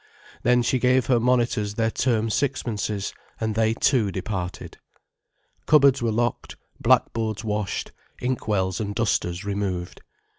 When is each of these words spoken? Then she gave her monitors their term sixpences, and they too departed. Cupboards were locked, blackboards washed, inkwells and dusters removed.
Then 0.41 0.63
she 0.63 0.79
gave 0.79 1.05
her 1.05 1.19
monitors 1.19 1.75
their 1.75 1.91
term 1.91 2.31
sixpences, 2.31 3.13
and 3.39 3.53
they 3.53 3.75
too 3.75 4.11
departed. 4.11 4.79
Cupboards 5.67 6.01
were 6.01 6.09
locked, 6.11 6.55
blackboards 6.79 7.43
washed, 7.43 7.91
inkwells 8.19 8.79
and 8.79 8.95
dusters 8.95 9.45
removed. 9.45 10.01